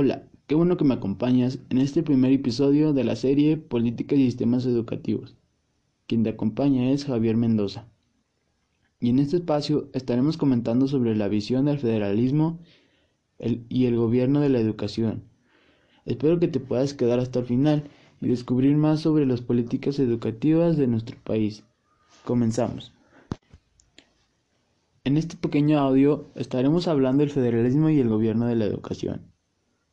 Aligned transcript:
Hola, 0.00 0.28
qué 0.46 0.54
bueno 0.54 0.76
que 0.76 0.84
me 0.84 0.94
acompañas 0.94 1.58
en 1.70 1.78
este 1.78 2.04
primer 2.04 2.30
episodio 2.30 2.92
de 2.92 3.02
la 3.02 3.16
serie 3.16 3.56
Políticas 3.56 4.16
y 4.16 4.26
Sistemas 4.26 4.64
Educativos. 4.64 5.34
Quien 6.06 6.22
te 6.22 6.30
acompaña 6.30 6.92
es 6.92 7.04
Javier 7.04 7.36
Mendoza. 7.36 7.88
Y 9.00 9.10
en 9.10 9.18
este 9.18 9.38
espacio 9.38 9.90
estaremos 9.94 10.36
comentando 10.36 10.86
sobre 10.86 11.16
la 11.16 11.26
visión 11.26 11.64
del 11.64 11.80
federalismo 11.80 12.60
y 13.40 13.86
el 13.86 13.96
gobierno 13.96 14.40
de 14.40 14.50
la 14.50 14.60
educación. 14.60 15.24
Espero 16.04 16.38
que 16.38 16.46
te 16.46 16.60
puedas 16.60 16.94
quedar 16.94 17.18
hasta 17.18 17.40
el 17.40 17.46
final 17.46 17.90
y 18.20 18.28
descubrir 18.28 18.76
más 18.76 19.00
sobre 19.00 19.26
las 19.26 19.40
políticas 19.40 19.98
educativas 19.98 20.76
de 20.76 20.86
nuestro 20.86 21.18
país. 21.24 21.64
Comenzamos. 22.24 22.92
En 25.02 25.16
este 25.16 25.36
pequeño 25.36 25.80
audio 25.80 26.30
estaremos 26.36 26.86
hablando 26.86 27.22
del 27.22 27.30
federalismo 27.30 27.90
y 27.90 27.98
el 27.98 28.08
gobierno 28.08 28.46
de 28.46 28.54
la 28.54 28.66
educación, 28.66 29.32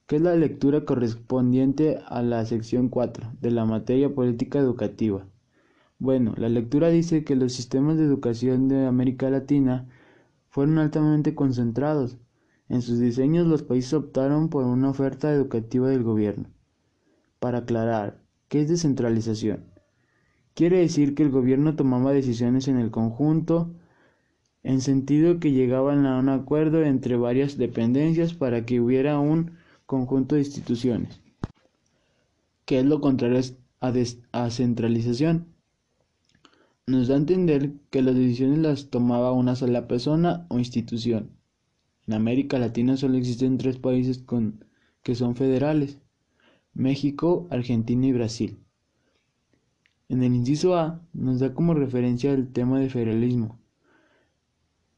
que 0.08 0.18
es 0.18 0.22
la 0.22 0.36
lectura 0.36 0.86
correspondiente 0.86 2.00
a 2.08 2.22
la 2.22 2.46
sección 2.46 2.90
4 2.90 3.34
de 3.42 3.52
la 3.52 3.66
materia 3.66 4.14
política 4.14 4.60
educativa. 4.60 5.26
Bueno, 5.98 6.34
la 6.38 6.50
lectura 6.50 6.90
dice 6.90 7.24
que 7.24 7.36
los 7.36 7.54
sistemas 7.54 7.98
de 7.98 8.04
educación 8.04 8.68
de 8.68 8.86
América 8.86 9.30
Latina 9.30 9.88
fueron 10.50 10.78
altamente 10.78 11.34
concentrados. 11.34 12.18
En 12.70 12.82
sus 12.82 13.00
diseños 13.00 13.48
los 13.48 13.64
países 13.64 13.94
optaron 13.94 14.50
por 14.50 14.66
una 14.66 14.90
oferta 14.90 15.32
educativa 15.32 15.90
del 15.90 16.04
gobierno. 16.04 16.50
Para 17.40 17.60
aclarar, 17.60 18.22
¿qué 18.48 18.62
es 18.62 18.70
descentralización? 18.70 19.66
Quiere 20.54 20.80
decir 20.80 21.16
que 21.16 21.24
el 21.24 21.32
gobierno 21.32 21.76
tomaba 21.76 22.14
decisiones 22.14 22.68
en 22.68 22.78
el 22.78 22.92
conjunto, 22.92 23.74
en 24.64 24.82
sentido 24.82 25.40
que 25.40 25.52
llegaban 25.52 26.06
a 26.06 26.20
un 26.20 26.30
acuerdo 26.30 26.84
entre 26.84 27.18
varias 27.18 27.58
dependencias 27.58 28.34
para 28.34 28.66
que 28.66 28.80
hubiera 28.80 29.20
un 29.20 29.52
conjunto 29.86 30.36
de 30.36 30.42
instituciones, 30.42 31.22
que 32.66 32.80
es 32.80 32.86
lo 32.86 33.02
contrario 33.02 33.40
a, 33.80 34.50
centralización. 34.50 35.48
Nos 36.88 37.08
da 37.08 37.16
a 37.16 37.18
entender 37.18 37.74
que 37.90 38.02
las 38.02 38.16
decisiones 38.16 38.60
las 38.60 38.90
tomaba 38.90 39.32
una 39.32 39.56
sola 39.56 39.88
persona 39.88 40.46
o 40.50 40.60
institución. 40.60 41.32
En 42.08 42.14
América 42.14 42.60
Latina 42.60 42.98
solo 42.98 43.18
existen 43.18 43.58
tres 43.58 43.78
países 43.78 44.20
con, 44.20 44.64
que 45.02 45.16
son 45.16 45.36
federales, 45.36 46.00
México, 46.74 47.48
Argentina 47.50 48.06
y 48.06 48.14
Brasil. 48.14 48.60
En 50.10 50.22
el 50.22 50.36
inciso 50.36 50.76
A 50.76 51.02
nos 51.14 51.40
da 51.40 51.54
como 51.54 51.74
referencia 51.74 52.32
el 52.32 52.52
tema 52.52 52.80
de 52.80 52.90
federalismo, 52.90 53.60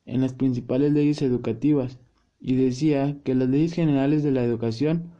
en 0.05 0.21
las 0.21 0.33
principales 0.33 0.91
leyes 0.91 1.21
educativas 1.21 1.99
y 2.39 2.55
decía 2.55 3.17
que 3.23 3.35
las 3.35 3.49
leyes 3.49 3.73
generales 3.73 4.23
de 4.23 4.31
la 4.31 4.43
educación 4.43 5.11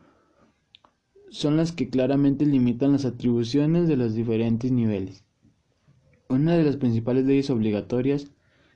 son 1.30 1.58
las 1.58 1.72
que 1.72 1.90
claramente 1.90 2.46
limitan 2.46 2.94
las 2.94 3.06
atribuciones 3.06 3.88
de 3.88 3.98
los 3.98 4.14
diferentes 4.14 4.72
niveles. 4.72 5.26
Una 6.30 6.56
de 6.56 6.64
las 6.64 6.78
principales 6.78 7.26
leyes 7.26 7.50
obligatorias 7.50 8.32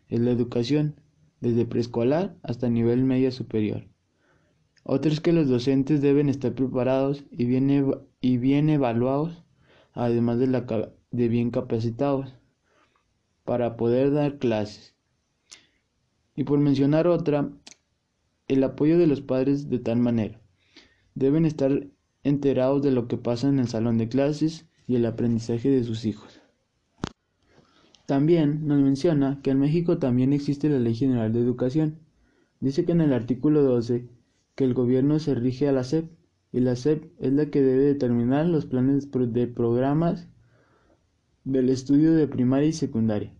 es 0.09 0.19
la 0.19 0.31
educación, 0.31 0.95
desde 1.39 1.65
preescolar 1.65 2.37
hasta 2.43 2.69
nivel 2.69 3.03
media 3.03 3.31
superior. 3.31 3.87
Otra 4.83 5.11
es 5.11 5.19
que 5.19 5.33
los 5.33 5.47
docentes 5.47 6.01
deben 6.01 6.29
estar 6.29 6.53
preparados 6.53 7.23
y 7.31 7.45
bien, 7.45 7.93
y 8.19 8.37
bien 8.37 8.69
evaluados, 8.69 9.43
además 9.93 10.39
de, 10.39 10.91
de 11.11 11.27
bien 11.27 11.51
capacitados, 11.51 12.33
para 13.43 13.75
poder 13.77 14.11
dar 14.11 14.37
clases. 14.37 14.95
Y 16.35 16.43
por 16.43 16.59
mencionar 16.59 17.07
otra, 17.07 17.51
el 18.53 18.63
apoyo 18.63 18.97
de 18.97 19.07
los 19.07 19.21
padres 19.21 19.69
de 19.69 19.79
tal 19.79 19.99
manera. 19.99 20.41
Deben 21.15 21.45
estar 21.45 21.87
enterados 22.23 22.81
de 22.83 22.91
lo 22.91 23.07
que 23.07 23.17
pasa 23.17 23.47
en 23.47 23.59
el 23.59 23.67
salón 23.67 23.97
de 23.97 24.09
clases 24.09 24.67
y 24.87 24.95
el 24.95 25.05
aprendizaje 25.05 25.69
de 25.69 25.83
sus 25.83 26.05
hijos. 26.05 26.41
También 28.05 28.67
nos 28.67 28.81
menciona 28.81 29.39
que 29.41 29.51
en 29.51 29.59
México 29.59 29.99
también 29.99 30.33
existe 30.33 30.69
la 30.69 30.79
Ley 30.79 30.95
General 30.95 31.31
de 31.31 31.39
Educación. 31.39 31.99
Dice 32.59 32.83
que 32.83 32.91
en 32.91 33.01
el 33.01 33.13
artículo 33.13 33.63
12 33.63 34.09
que 34.55 34.63
el 34.65 34.73
gobierno 34.73 35.19
se 35.19 35.33
rige 35.33 35.69
a 35.69 35.71
la 35.71 35.85
SEP 35.85 36.11
y 36.51 36.59
la 36.59 36.75
SEP 36.75 37.05
es 37.19 37.31
la 37.31 37.45
que 37.45 37.61
debe 37.61 37.83
determinar 37.83 38.47
los 38.47 38.65
planes 38.65 39.09
de 39.11 39.47
programas 39.47 40.27
del 41.45 41.69
estudio 41.69 42.13
de 42.13 42.27
primaria 42.27 42.67
y 42.67 42.73
secundaria 42.73 43.33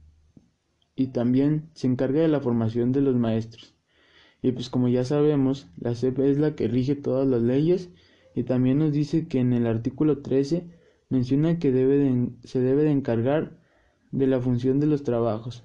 y 0.96 1.08
también 1.08 1.70
se 1.74 1.88
encarga 1.88 2.22
de 2.22 2.28
la 2.28 2.40
formación 2.40 2.92
de 2.92 3.02
los 3.02 3.16
maestros. 3.16 3.76
Y 4.42 4.52
pues 4.54 4.70
como 4.70 4.88
ya 4.88 5.04
sabemos, 5.04 5.68
la 5.78 5.94
CEP 5.96 6.20
es 6.20 6.40
la 6.40 6.56
que 6.56 6.68
rige 6.68 6.96
todas 6.96 7.28
las 7.28 7.42
leyes 7.42 7.90
y 8.36 8.44
también 8.44 8.80
nos 8.80 8.92
dice 8.92 9.28
que 9.28 9.40
en 9.40 9.54
el 9.54 9.68
artículo 9.68 10.22
13 10.22 10.68
menciona 11.10 11.60
que 11.60 11.72
debe 11.72 12.30
se 12.44 12.60
debe 12.60 12.84
de 12.84 12.92
encargar 12.92 13.60
de 14.12 14.28
la 14.28 14.42
función 14.42 14.80
de 14.80 14.88
los 14.88 15.04
trabajos, 15.04 15.64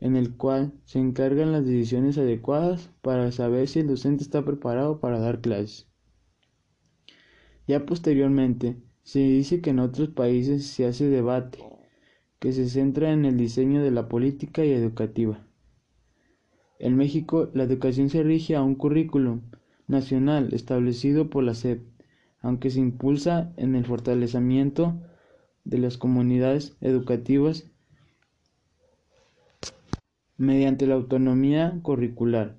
en 0.00 0.16
el 0.16 0.36
cual 0.36 0.72
se 0.84 0.98
encargan 0.98 1.52
las 1.52 1.64
decisiones 1.64 2.18
adecuadas 2.18 2.90
para 3.00 3.32
saber 3.32 3.68
si 3.68 3.80
el 3.80 3.86
docente 3.86 4.22
está 4.22 4.44
preparado 4.44 5.00
para 5.00 5.18
dar 5.18 5.40
clases. 5.40 5.88
Ya 7.66 7.86
posteriormente, 7.86 8.76
se 9.02 9.20
dice 9.20 9.60
que 9.60 9.70
en 9.70 9.78
otros 9.78 10.10
países 10.10 10.66
se 10.66 10.86
hace 10.86 11.08
debate 11.08 11.58
que 12.38 12.52
se 12.52 12.68
centra 12.68 13.12
en 13.12 13.24
el 13.24 13.38
diseño 13.38 13.82
de 13.82 13.90
la 13.90 14.08
política 14.08 14.64
y 14.64 14.72
educativa. 14.72 15.46
En 16.78 16.96
México, 16.96 17.50
la 17.54 17.64
educación 17.64 18.10
se 18.10 18.22
rige 18.22 18.56
a 18.56 18.62
un 18.62 18.74
currículum 18.74 19.42
nacional 19.86 20.52
establecido 20.52 21.30
por 21.30 21.44
la 21.44 21.54
SEP, 21.54 21.82
aunque 22.40 22.70
se 22.70 22.80
impulsa 22.80 23.52
en 23.56 23.74
el 23.74 23.84
fortalecimiento 23.84 24.94
de 25.64 25.78
las 25.78 25.96
comunidades 25.96 26.76
educativas 26.80 27.64
mediante 30.36 30.86
la 30.86 30.94
autonomía 30.94 31.78
curricular. 31.82 32.56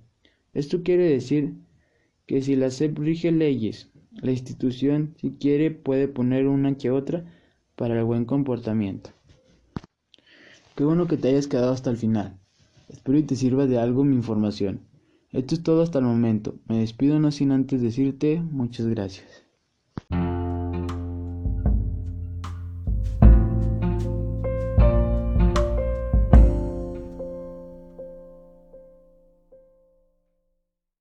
Esto 0.53 0.81
quiere 0.83 1.09
decir 1.09 1.53
que 2.25 2.41
si 2.41 2.55
la 2.55 2.71
SEP 2.71 2.97
rige 2.97 3.31
leyes, 3.31 3.91
la 4.13 4.31
institución, 4.31 5.13
si 5.19 5.31
quiere, 5.31 5.71
puede 5.71 6.07
poner 6.07 6.47
una 6.47 6.75
que 6.77 6.89
otra 6.89 7.25
para 7.75 7.97
el 7.97 8.05
buen 8.05 8.25
comportamiento. 8.25 9.09
Qué 10.75 10.83
bueno 10.83 11.07
que 11.07 11.17
te 11.17 11.27
hayas 11.27 11.47
quedado 11.47 11.73
hasta 11.73 11.89
el 11.89 11.97
final. 11.97 12.39
Espero 13.05 13.19
y 13.19 13.23
te 13.23 13.35
sirva 13.35 13.67
de 13.67 13.77
algo 13.77 14.03
mi 14.03 14.16
información. 14.16 14.79
Esto 15.31 15.53
es 15.53 15.61
todo 15.61 15.83
hasta 15.83 15.99
el 15.99 16.05
momento. 16.05 16.55
Me 16.67 16.79
despido 16.79 17.19
no 17.19 17.29
sin 17.29 17.51
antes 17.51 17.79
decirte 17.79 18.41
muchas 18.41 18.88
gracias. 18.88 19.44